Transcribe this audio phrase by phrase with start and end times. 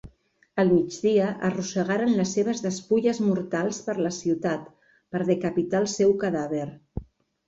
[0.61, 4.65] Al migdia arrossegaren les seves despulles mortals per la ciutat
[5.17, 6.63] per decapitar el seu cadàver.